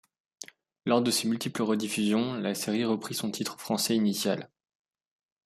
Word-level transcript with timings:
Lors 0.87 1.03
de 1.03 1.11
ses 1.11 1.27
multiples 1.27 1.61
rediffusions, 1.61 2.33
la 2.33 2.55
série 2.55 2.85
reprit 2.85 3.13
son 3.13 3.29
titre 3.29 3.59
français 3.59 3.95
initial. 3.95 4.49